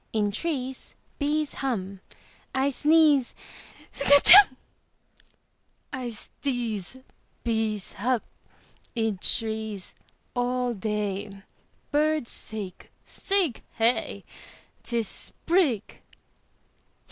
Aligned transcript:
In 0.11 0.31
trees 0.31 0.95
Bees 1.19 1.53
hum 1.53 2.01
I 2.55 2.71
sneeze 2.71 3.35
Skatch 3.93 4.31
Humb!! 4.31 4.57
I 5.93 6.07
sdeeze. 6.09 7.03
Bees 7.43 7.93
hub. 7.93 8.23
Id 8.95 9.21
trees 9.21 9.93
All 10.35 10.73
day 10.73 11.43
Birds 11.91 12.31
sig. 12.31 12.89
Sig 13.05 13.61
Hey! 13.73 14.23
'Tis 14.81 15.07
Sprig! 15.07 16.01